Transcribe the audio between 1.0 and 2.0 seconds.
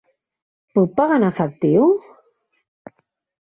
en efectiu?